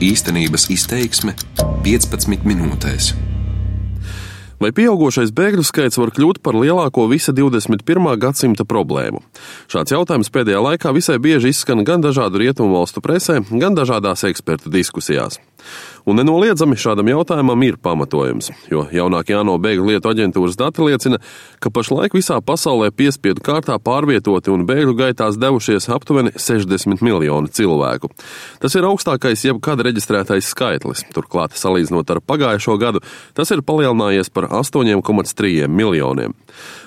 [0.00, 1.34] Īstenības izteiksme
[1.84, 3.10] 15 minūtēs.
[4.60, 8.08] Vai pieaugušais bēgļu skaits var kļūt par lielāko visa 21.
[8.20, 9.20] gadsimta problēmu?
[9.68, 14.72] Šāds jautājums pēdējā laikā visai bieži izskan gan dažādu rietumu valstu presē, gan dažādās ekspertu
[14.72, 15.36] diskusijās.
[16.08, 21.20] Un nenoliedzami šādam jautājumam ir pamatojums, jo jaunākie ANO bēgļu lietu aģentūras dati liecina,
[21.60, 28.10] ka pašlaik visā pasaulē piespiedu kārtā pārvietoti un bēgļu gaitās devušies aptuveni 60 miljoni cilvēku.
[28.64, 31.04] Tas ir augstākais jebkad reģistrētais skaitlis.
[31.14, 33.04] Turklāt, salīdzinot ar pagājušo gadu,
[33.36, 36.34] tas ir palielinājies par 8,3 miljoniem.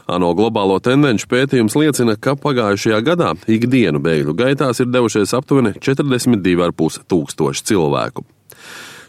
[0.10, 7.06] ANO globālo tendenci pētījums liecina, ka pagājušajā gadā ikdienu bēgļu gaitās ir devušies aptuveni 42,5
[7.08, 8.26] tūkstoši cilvēku.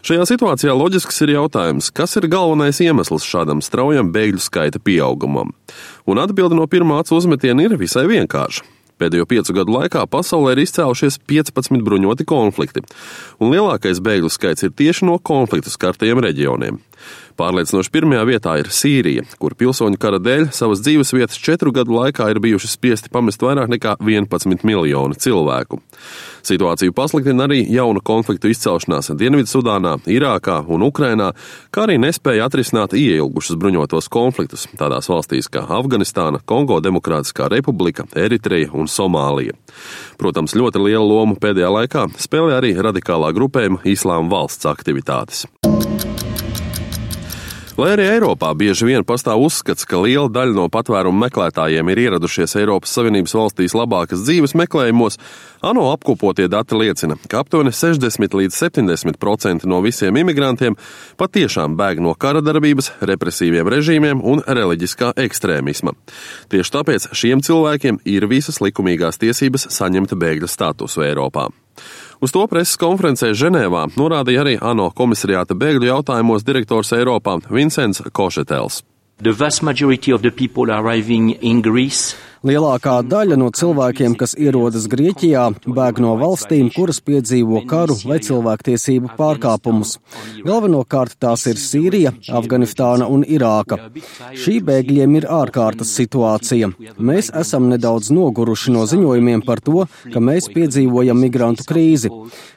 [0.05, 5.55] Šajā situācijā loģisks ir jautājums, kas ir galvenais iemesls šādam straujam bēgļu skaita pieaugumam?
[6.05, 8.67] Un atbilde no pirmā acu uzmetiena ir visai vienkārša.
[9.01, 12.85] Pēdējo piecu gadu laikā pasaulē ir izcēlušies 15 bruņoti konflikti,
[13.41, 16.77] un lielākais bēgļu skaits ir tieši no konfliktu skartajiem reģioniem.
[17.35, 22.29] Pārliecinoši pirmajā vietā ir Sīrija, kur pilsoņu kara dēļ savas dzīves vietas četru gadu laikā
[22.31, 25.81] ir bijuši spiesti pamest vairāk nekā 11 miljoni cilvēku.
[26.45, 31.31] Situāciju pasliktina arī jaunu konfliktu izcelšanās Dienvidsudānā, Irākā un Ukrainā,
[31.75, 38.71] kā arī nespēja atrisināt ieilgušus bruņotos konfliktus tādās valstīs kā Afganistāna, Kongo Demokrātiskā republika, Eritreja
[38.71, 39.57] un Somālija.
[40.21, 45.43] Protams, ļoti lielu lomu pēdējā laikā spēlē arī radikālā grupējuma Islāma valsts aktivitātes.
[47.75, 52.55] Lai arī Eiropā bieži vien pastāv uzskats, ka liela daļa no patvērumu meklētājiem ir ieradušies
[52.61, 55.19] Eiropas Savienības valstīs labākas dzīves meklējumos,
[55.59, 60.79] ANO apkopotie dati liecina, ka aptuveni 60 līdz 70% no visiem imigrantiem
[61.19, 65.97] patiešām bēg no kara darbības, represīviem režīmiem un reliģiskā ekstrēmisma.
[66.55, 71.49] Tieši tāpēc šiem cilvēkiem ir visas likumīgās tiesības saņemt bēgļa statusu Eiropā.
[72.25, 78.79] Uz to preses konferencē Ženēvā norādīja arī ANO komisariāta bēgļu jautājumos direktors Eiropā Vincents Košetels.
[79.21, 84.83] The vast majority of the people arriving in Greece Lielākā daļa no cilvēkiem, kas ierodas
[84.91, 89.95] Grieķijā, bēg no valstīm, kuras piedzīvo karu vai cilvēktiesību pārkāpumus.
[90.45, 93.79] Galvenokārt tās ir Sīrija, Afganistāna un Irāka.
[94.37, 96.69] Šī bēgļiem ir ārkārtas situācija.
[97.01, 102.13] Mēs esam nedaudz noguruši no ziņojumiem par to, ka mēs piedzīvojam migrantu krīzi.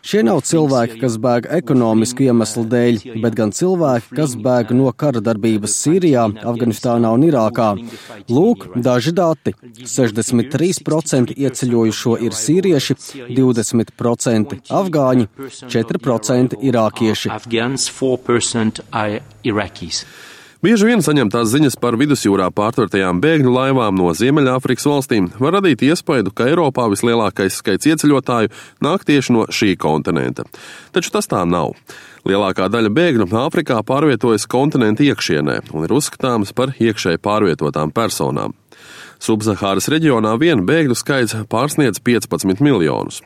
[0.09, 5.21] Šie nav cilvēki, kas bēg ekonomisku iemeslu dēļ, bet gan cilvēki, kas bēg no kara
[5.21, 7.67] darbības Sīrijā, Afganistānā un Irākā.
[8.33, 9.53] Lūk, daži dati.
[9.83, 12.97] 63% ieceļojušo ir sīrieši,
[13.37, 15.29] 20% afgāņi,
[15.77, 17.35] 4% irākieši.
[20.59, 26.33] Bieži vien saņemtās ziņas par vidusjūrā pārtvertajām bēgļu laivām no Ziemeļāfrikas valstīm var radīt iespaidu,
[26.35, 28.51] ka Eiropā vislielākais skaits ieceļotāju
[28.83, 30.49] nāk tieši no šī kontinenta.
[30.91, 31.77] Taču tas tā nav.
[32.27, 38.59] Lielākā daļa bēgļu Āfrikā pārvietojas kontinenta iekšienē un ir uzskatāmas par iekšēji pārvietotām personām.
[39.23, 43.23] Subsahāras reģionā vien bēgļu skaits pārsniedz 15 miljonus.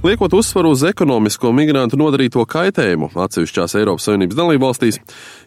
[0.00, 4.98] Liekot uzsvaru uz ekonomisko migrantu nodarīto kaitējumu atsevišķās Eiropas Savienības dalībvalstīs,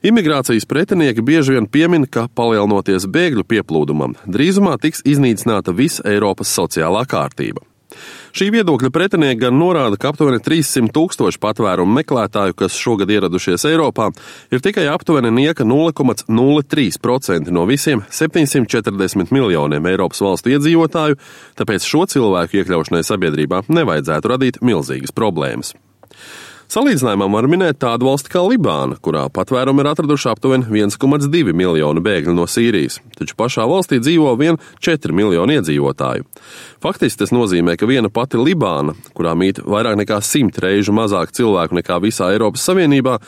[0.06, 7.02] imigrācijas pretinieki bieži vien piemin, ka palielinoties bēgļu pieplūdumam, drīzumā tiks iznīcināta visa Eiropas sociālā
[7.10, 7.66] kārtība.
[8.34, 14.08] Šī viedokļa pretinieki gan norāda, ka aptuveni 300 tūkstoši patvērumu meklētāju, kas šogad ieradušies Eiropā,
[14.50, 21.20] ir tikai aptuveni nieka 0,03% no visiem 740 miljoniem Eiropas valstu iedzīvotāju,
[21.62, 25.76] tāpēc šo cilvēku iekļaušanai sabiedrībā nevajadzētu radīt milzīgas problēmas.
[26.74, 32.34] Salīdzinājumā var minēt tādu valsti kā Libāna, kurā patvērumu ir atraduši aptuveni 1,2 miljonu bēgļu
[32.34, 36.26] no Sīrijas, taču pašā valstī dzīvo vien 4 miljoni iedzīvotāju.
[36.82, 41.78] Faktiski tas nozīmē, ka viena pati Libāna, kurā mīt vairāk nekā 100 reižu mazāk cilvēku
[41.78, 43.20] nekā visā Eiropas Savienībā,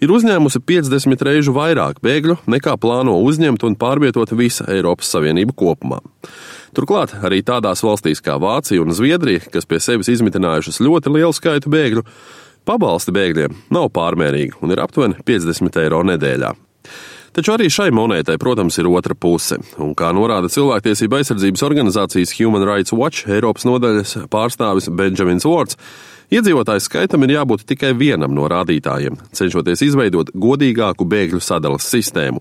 [0.00, 6.00] ir uzņēmusi 50 reižu vairāk bēgļu nekā plāno uzņemt un pārvietot visa Eiropas Savienība kopumā.
[6.72, 11.68] Turklāt arī tādās valstīs kā Vācija un Zviedrija, kas pie sevis izmitinājušas ļoti lielu skaitu
[11.76, 12.06] bēgļu,
[12.64, 16.54] Pabalsti bēgļiem nav pārmērīgi un ir aptuveni 50 eiro nedēļā.
[17.34, 22.62] Taču arī šai monētai, protams, ir otra puse, un kā norāda cilvēktiesība aizsardzības organizācijas Human
[22.64, 25.76] Rights Watch Eiropas nodaļas pārstāvis Benjamins Vorts,
[26.30, 32.40] iedzīvotāju skaitam ir jābūt tikai vienam no rādītājiem, cenšoties izveidot godīgāku bēgļu sadalas sistēmu.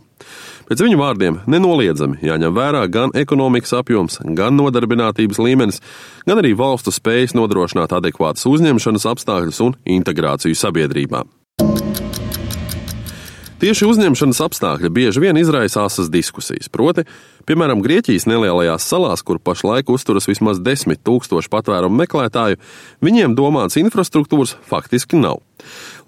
[0.69, 5.81] Pēc viņu vārdiem nenoliedzami jāņem vērā gan ekonomikas apjoms, gan nodarbinātības līmenis,
[6.27, 11.25] gan arī valstu spējas nodrošināt adekvātas uzņemšanas apstākļus un integrāciju sabiedrībā.
[13.63, 16.67] Tieši uzņemšanas apstākļi bieži vien izraisa asas diskusijas.
[16.67, 17.05] Proti,
[17.47, 22.59] piemēram, Grieķijas nelielajās salās, kur pašlaik uzturas vismaz desmit tūkstoši patvērumu meklētāju,
[23.07, 25.39] viņiem domāts infrastruktūras faktiski nav.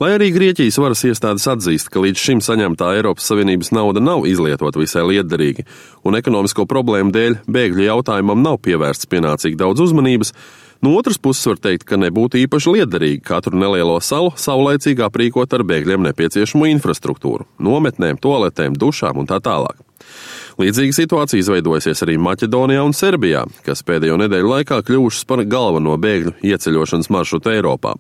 [0.04, 4.84] Lai arī Grieķijas varas iestādes atzīst, ka līdz šim saņemtā Eiropas Savienības nauda nav izlietota
[4.84, 5.64] visai lietderīgi,
[6.04, 10.36] un ekonomisko problēmu dēļ bēgļu jautājumam nav pievērsts pienācīgi daudz uzmanības,
[10.86, 15.64] No otras puses var teikt, ka nebūtu īpaši liederīgi katru nelielo salu saulēcīgi aprīkot ar
[15.66, 19.82] bēgļiem nepieciešamo infrastruktūru- nometnēm, toaletēm, dušām un tā tālāk.
[20.62, 26.36] Līdzīga situācija izveidojusies arī Maķedonijā un Serbijā, kas pēdējo nedēļu laikā kļuvušas par galveno bēgļu
[26.44, 27.96] ieceļošanas maršrutu Eiropā.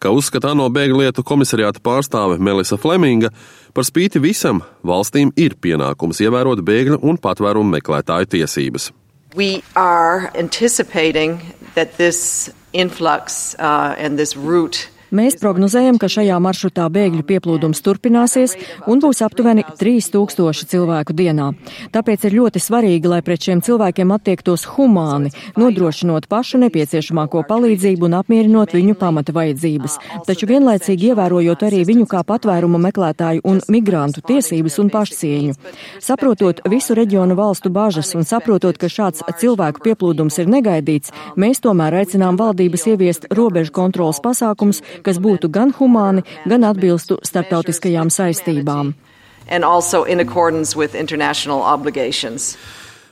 [0.00, 3.30] Kā uzskata ANO bēgļu lietu komisariāta pārstāve Melisa Fleminga,
[3.72, 8.90] par spīti visam valstīm ir pienākums ievērot bēgļu un patvērumu meklētāju tiesības.
[9.36, 11.38] We are anticipating
[11.74, 18.52] that this influx uh, and this route Mēs prognozējam, ka šajā maršrutā bēgļu pieplūdums turpināsies
[18.86, 21.48] un būs aptuveni 3000 cilvēku dienā.
[21.90, 28.14] Tāpēc ir ļoti svarīgi, lai pret šiem cilvēkiem attiektos humāni, nodrošinot pašu nepieciešamāko palīdzību un
[28.20, 29.96] apmierinot viņu pamata vajadzības,
[30.28, 35.56] taču vienlaicīgi ievērojot arī viņu kā patvērumu meklētāju un migrantu tiesības un pašcieņu.
[35.98, 41.98] Saprotot visu reģionu valstu bažas un saprotot, ka šāds cilvēku pieplūdums ir negaidīts, mēs tomēr
[42.04, 48.94] aicinām valdības ieviest robežu kontrolas pasākums, kas būtu gan humāni, gan atbilstu starptautiskajām saistībām.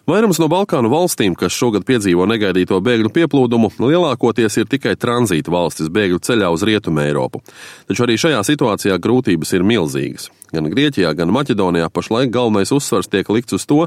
[0.08, 5.90] Vairums no Balkānu valstīm, kas šogad piedzīvo negaidīto bēgļu pieplūdumu, lielākoties ir tikai tranzīta valstis
[5.93, 7.43] bēgļu ceļā uz Rietumu Eiropu.
[7.90, 10.31] Taču arī šajā situācijā grūtības ir milzīgas.
[10.49, 13.82] Gan Grieķijā, gan Maķedonijā pašlaik galvenais uzsvars tiek likts uz to,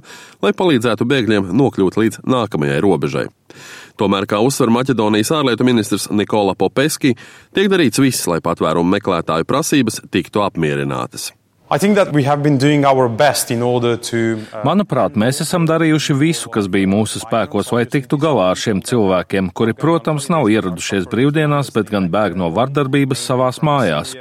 [0.45, 3.25] lai palīdzētu bēgļiem nokļūt līdz nākamajai robežai.
[3.97, 7.17] Tomēr, kā uzsver Maķedonijas ārlietu ministrs Nikola Popeski,
[7.57, 11.31] tiek darīts viss, lai patvērumu meklētāju prasības tiktu apmierinātas.
[14.51, 14.63] Uh...
[14.67, 19.47] Manuprāt, mēs esam darījuši visu, kas bija mūsu spēkos, lai tiktu galā ar šiem cilvēkiem,
[19.55, 24.11] kuri, protams, nav ieradušies brīvdienās, bet gan bēg no vardarbības savās mājās.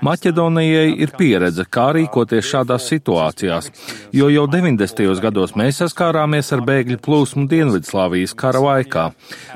[0.00, 3.68] Maķedonijai ir pieredze, kā rīkoties šādās situācijās,
[4.16, 5.04] jo jau 90.
[5.28, 9.10] gados mēs saskārāmies ar bēgļu plūsmu Dienvidslāvijas kara laikā.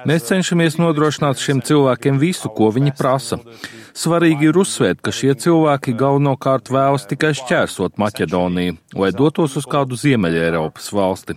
[0.04, 3.40] Mēs cenšamies nodrošināt šiem cilvēkiem visu, ko viņi prasa.
[3.98, 9.98] Svarīgi ir uzsvērt, ka šie cilvēki galvenokārt vēlas tikai šķērsot Maķedoniju, lai dotos uz kādu
[9.98, 11.34] Ziemeļa Eiropas valsti.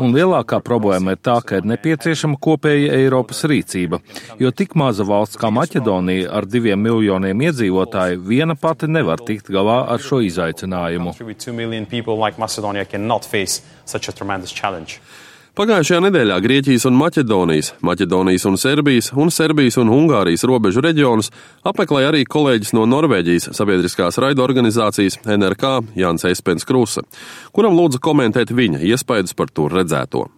[0.00, 4.00] Un lielākā problēma ir tā, ka ir nepieciešama kopēja Eiropas rīcība,
[4.40, 9.82] jo tik maza valsts kā Maķedonija ar diviem miljoniem iedzīvotāju viena pati nevar tikt galā
[9.92, 11.12] ar šo izaicinājumu.
[15.58, 21.32] Pagājušajā nedēļā Grieķijas un Maķedonijas, Maķedonijas un Serbijas un Serbijas un Ungārijas robežu reģionus
[21.66, 27.02] apmeklēja arī kolēģis no Norvēģijas sabiedriskās raidorganizācijas NRK Jānis Eispens Krusa,
[27.50, 30.28] kuram lūdza komentēt viņa iespaidus par tur redzēto.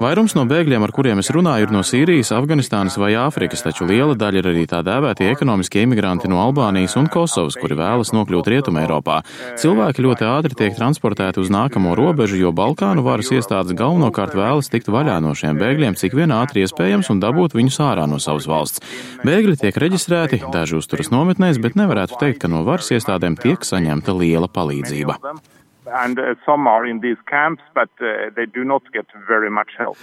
[0.00, 4.16] Vairums no bēgļiem, ar kuriem es runāju, ir no Sīrijas, Afganistānas vai Āfrikas, taču liela
[4.16, 8.86] daļa ir arī tā dēvētie ekonomiskie imigranti no Albānijas un Kosovas, kuri vēlas nokļūt Rietumē
[8.86, 9.18] Eiropā.
[9.60, 14.88] Cilvēki ļoti ātri tiek transportēti uz nākamo robežu, jo Balkānu varas iestādes galvenokārt vēlas tikt
[14.88, 18.80] vaļā no šiem bēgļiem cik vien ātri iespējams un dabūt viņus ārā no savas valsts.
[19.20, 24.16] Bēgļi tiek reģistrēti, daži uzturas nometnēs, bet nevarētu teikt, ka no varas iestādēm tiek saņemta
[24.16, 25.40] liela palīdzība them.
[25.86, 29.70] And uh, some are in these camps, but uh, they do not get very much
[29.78, 29.98] help.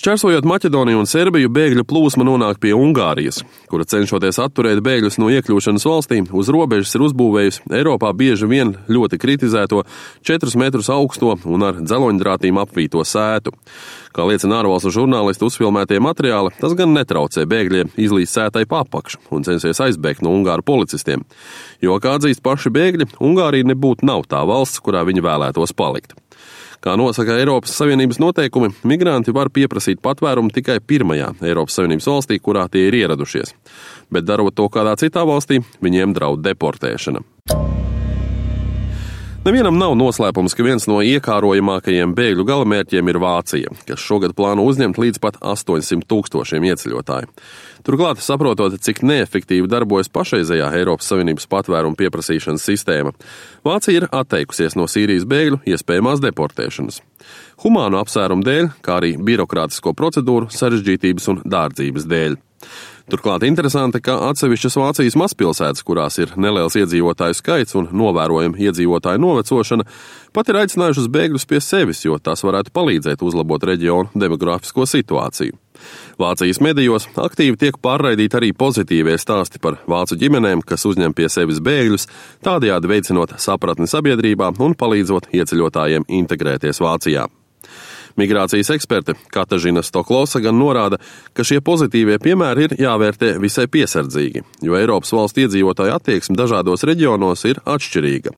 [0.00, 5.84] Šķērsojot Maķedoniju un Serbiju, bēgļu plūsma nonāk pie Ungārijas, kura cenšoties atturēt bēgļus no iekļūšanas
[5.84, 9.82] valstī, uz robežas ir uzbūvējusi Eiropā bieži vien ļoti kritizēto
[10.24, 13.52] 4 metrus augsto un ar dzeloņdrātīm apvīto sētu.
[14.16, 19.84] Kā liecina ārvalstu žurnālistu uzfilmētie materiāli, tas gan netraucē bēgļiem izlīst sētai papakšu un censies
[19.84, 21.28] aizbēgt no Ungāru policistiem.
[21.84, 26.16] Jo, kā atzīst paši bēgļi, Ungārija nebūtu nav tā valsts, kurā viņi vēlētos palikt.
[26.80, 32.64] Kā nosaka Eiropas Savienības noteikumi, migranti var pieprasīt patvērumu tikai pirmajā Eiropas Savienības valstī, kurā
[32.72, 33.52] tie ir ieradušies.
[34.08, 37.20] Bet darot to kādā citā valstī, viņiem draud deportēšana.
[39.40, 44.98] Nevienam nav noslēpums, ka viens no iekārojamākajiem bēgļu galamērķiem ir Vācija, kas šogad plāno uzņemt
[45.00, 47.30] līdz pat 800 tūkstošiem ieceļotāju.
[47.86, 53.14] Turklāt, saprotot, cik neefektīvi darbojas pašreizējā Eiropas Savienības patvērumu pieprasīšanas sistēma,
[53.64, 57.00] Vācija ir atteikusies no Sīrijas bēgļu iespējamās deportēšanas.
[57.64, 62.40] Humānu apsvērumu dēļ, kā arī birokrātisko procedūru sarežģītības un dārdzības dēļ.
[63.10, 69.86] Turklāt interesanti, ka atsevišķas Vācijas mazpilsētas, kurās ir neliels iedzīvotāju skaits un novērojama iedzīvotāju novecošana,
[70.36, 75.58] pat ir aicinājušas bēgļus pie sevis, jo tas varētu palīdzēt uzlabot reģionu demografisko situāciju.
[76.20, 81.62] Vācijas medijos aktīvi tiek pārraidīti arī pozitīvie stāsti par vācu ģimenēm, kas uzņem pie sevis
[81.64, 82.06] bēgļus,
[82.46, 87.26] tādējādi veicinot sapratni sabiedrībā un palīdzot ieceļotājiem integrēties Vācijā.
[88.18, 90.98] Migrācijas eksperte Katažina Stoklosa gan norāda,
[91.34, 97.44] ka šie pozitīvie piemēri ir jāvērtē visai piesardzīgi, jo Eiropas valstu iedzīvotāju attieksme dažādos reģionos
[97.50, 98.34] ir atšķirīga.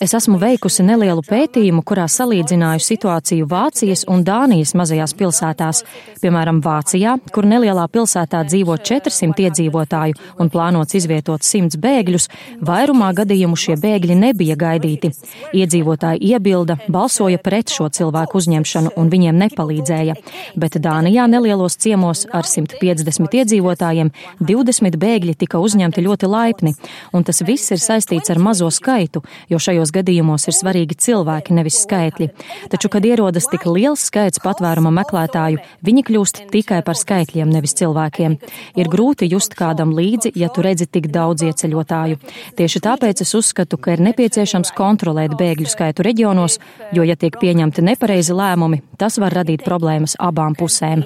[0.00, 5.82] Es esmu veikusi nelielu pētījumu, kurā salīdzināju situāciju Vācijas un Dānijas mazajās pilsētās.
[6.22, 12.28] Piemēram, Vācijā, kur nelielā pilsētā dzīvo 400 iedzīvotāju un plānots izvietot 100 bēgļus,
[12.64, 15.12] vairumā gadījumu šie bēgļi nebija gaidīti.
[15.60, 20.14] Iedzīvotāji iebilda, balsoja pret šo cilvēku uzņemšanu un viņiem nepalīdzēja,
[20.56, 26.74] bet Dānijā nelielos ciemos ar 150 iedzīvotājiem 20 bēgļi tika uzņemti ļoti laipni,
[27.12, 31.82] un tas viss ir saistīts ar mazo skaitu, jo šajos gadījumos ir svarīgi cilvēki, nevis
[31.84, 32.30] skaitļi.
[32.70, 38.38] Taču, kad ierodas tik liels skaits patvēruma meklētāju, viņi kļūst tikai par skaitļiem, nevis cilvēkiem.
[38.78, 42.20] Ir grūti just kādam līdzi, ja tu redzi tik daudz ieceļotāju.
[42.58, 46.58] Tieši tāpēc es uzskatu, ka ir nepieciešams kontrolēt bēgļu skaitu reģionā reģionos,
[46.92, 51.02] jo, ja tiek pieņemti nepareizi lēmumi, tas var radīt problēmas abām pusēm.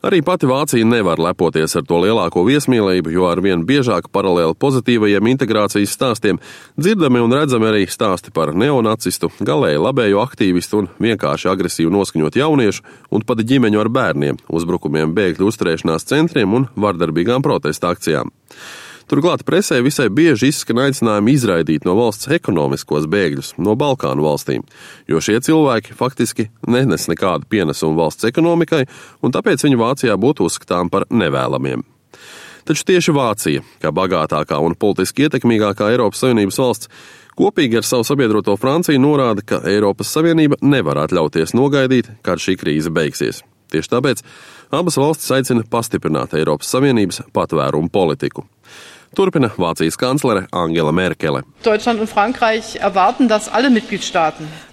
[0.00, 5.92] Arī pati Vācija nevar lepoties ar to lielāko viesmīlību, jo arvien biežāk paralēli pozitīvajiem integrācijas
[5.92, 6.40] stāstiem
[6.80, 12.86] dzirdami un redzami arī stāsti par neonacistu, galēji labējo aktīvistu un vienkārši agresīvu noskaņot jauniešu
[13.12, 18.32] un pat ģimeņu ar bērniem, uzbrukumiem bēgļu uzturēšanās centriem un vardarbīgām protesta akcijām.
[19.10, 24.62] Turklāt presē visai bieži izskan aicinājumi izraidīt no valsts ekonomiskos bēgļus no Balkānu valstīm,
[25.10, 28.84] jo šie cilvēki faktiski nenes nekādu pienesumu valsts ekonomikai,
[29.26, 31.82] un tāpēc viņi Vācijā būtu uzskatām par nevēlamiem.
[32.70, 36.90] Taču tieši Vācija, kā bagātākā un politiski ietekmīgākā Eiropas Savienības valsts,
[37.34, 42.94] kopīgi ar savu sabiedroto Franciju norāda, ka Eiropas Savienība nevar atļauties nogaidīt, kad šī krīze
[42.94, 43.42] beigsies.
[43.74, 44.22] Tieši tāpēc
[44.74, 48.46] abas valstis aicina pastiprināt Eiropas Savienības patvērumu politiku.
[49.16, 51.42] Turpina Vācijas kanclere Angela Merkele.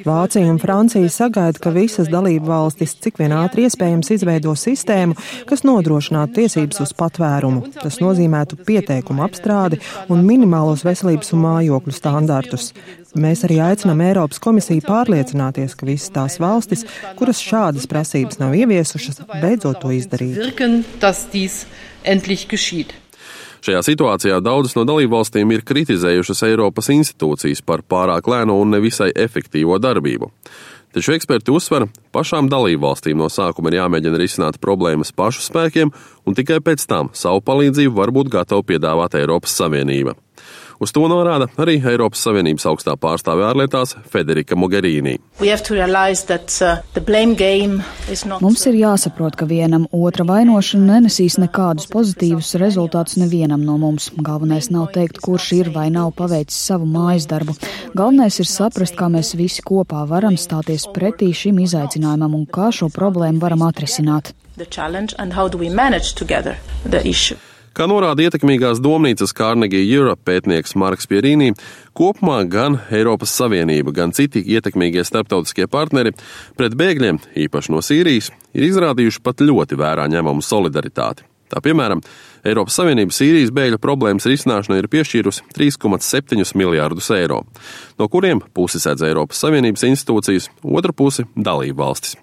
[0.06, 5.18] Vācija un Francija sagaida, ka visas dalību valstis cik vien ātri iespējams izveido sistēmu,
[5.50, 7.64] kas nodrošinātu tiesības uz patvērumu.
[7.80, 9.82] Tas nozīmētu pieteikumu apstrādi
[10.14, 12.70] un minimālos veselības un mājokļu standartus.
[13.18, 16.86] Mēs arī aicinām Eiropas komisiju pārliecināties, ka visas tās valstis,
[17.18, 20.38] kuras šādas prasības nav ieviesušas, beidzot to izdarīt.
[23.66, 29.80] Šajā situācijā daudzas no dalībvalstīm ir kritizējušas Eiropas institūcijas par pārāk lēno un nevisai efektīvo
[29.82, 30.32] darbību.
[30.96, 35.92] Taču eksperti uzsver, pašām dalībvalstīm no sākuma ir jāmēģina risināt problēmas pašu spēkiem,
[36.26, 40.16] un tikai pēc tam savu palīdzību var būt gatava piedāvāt Eiropas Savienība.
[40.80, 45.16] Uz to norāda arī Eiropas Savienības augstā pārstāve ārlietās Federika Mogherini.
[46.28, 46.84] That, uh,
[48.42, 54.12] Mums ir jāsaprot, ka vienam otra vainošana nenesīs nekādus pozitīvus rezultātus nevienam no mums.
[54.22, 57.58] Galvenais nav teikt, kurš ir vai nav paveicis savu mājas darbu.
[57.98, 62.92] Galvenais ir saprast, kā mēs visi kopā varam stāties pretī šim izaicinājumam un kā šo
[62.94, 64.36] problēmu varam atrisināt.
[67.78, 71.52] Kā norāda ietekmīgās domnīcas Carnegie Europe pētnieks Marks Pierīnī,
[71.94, 76.16] kopumā gan Eiropas Savienība, gan citi ietekmīgie starptautiskie partneri
[76.58, 81.28] pret bēgļiem, īpaši no Sīrijas, ir izrādījuši pat ļoti vērā ņemamu solidaritāti.
[81.54, 82.02] Tā piemēram,
[82.48, 87.42] Eiropas Savienība Sīrijas bēgļu problēmas risināšanai ir piešķīrusi 3,7 miljārdus eiro,
[88.00, 92.16] no kuriem pusi sēdz Eiropas Savienības institūcijas, otra pusi- dalību valstis.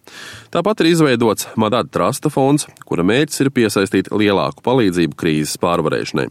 [0.54, 6.30] Tāpat ir izveidots Madada Trasta fonds, kura mērķis ir piesaistīt lielāku palīdzību krīzes pārvarēšanai.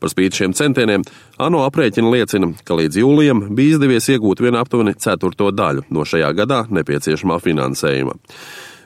[0.00, 1.04] Par spīti šiem centieniem
[1.38, 6.34] ANO aprēķina liecina, ka līdz jūlijam bija izdevies iegūt vienu aptuveni ceturto daļu no šajā
[6.34, 8.18] gadā nepieciešamā finansējuma.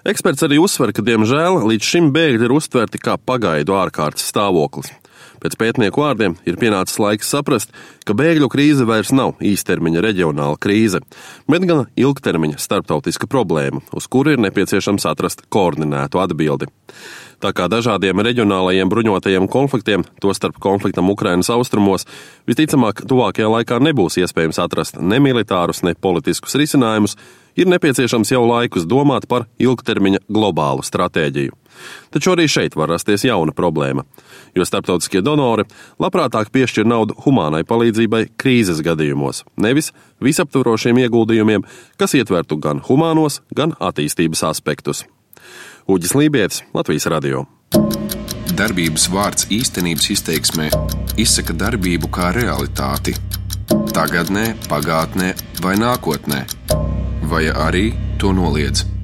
[0.07, 4.93] Eksperts arī uzsver, ka, diemžēl, līdz šim bēgļi ir uztverti kā pagaidu ārkārtas stāvoklis.
[5.43, 7.73] Pēc pētnieku vārdiem ir pienācis laiks saprast,
[8.07, 11.01] ka bēgļu krīze vairs nav īstermiņa reģionāla krīze,
[11.51, 16.71] bet gan ilgtermiņa starptautiska problēma, uz kuru ir nepieciešams atrast koordinētu atbildi.
[17.43, 22.07] Tā kā dažādiem reģionālajiem bruņotajiem konfliktiem, tostarp konfliktam Ukrainas austrumos,
[22.47, 27.19] visticamāk, tuvākajā laikā nebūs iespējams atrast ne militārus, ne politiskus risinājumus,
[27.57, 31.55] ir nepieciešams jau laikus domāt par ilgtermiņa globālu stratēģiju.
[32.15, 34.07] Taču arī šeit var rasties jauna problēma,
[34.57, 35.67] jo starptautiskie donori
[36.01, 39.93] labprātāk piešķir naudu humānai palīdzībai krīzes gadījumos, nevis
[40.25, 41.67] visaptvarošiem ieguldījumiem,
[42.01, 45.05] kas ietvertu gan humānos, gan attīstības aspektus.
[45.87, 47.45] Uģis Lībijams, Latvijas Radio.
[48.57, 50.71] Darbības vārds īstenības izteiksmē
[51.21, 53.13] izsaka darbību kā realitāti
[53.93, 55.33] tagadnē, pagātnē
[55.65, 56.43] vai nākotnē,
[57.27, 58.96] vai arī to noliedz.